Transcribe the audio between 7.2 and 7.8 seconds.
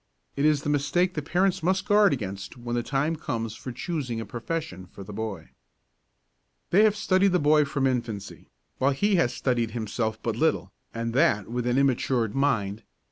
the boy